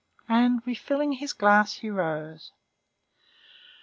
And, 0.29 0.63
refilling 0.65 1.11
his 1.11 1.31
glass, 1.31 1.75
he 1.75 1.91
rose. 1.91 2.53